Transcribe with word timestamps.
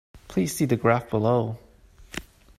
Please 0.27 0.55
see 0.55 0.65
the 0.65 0.77
graph 0.77 1.11
below. 1.11 1.59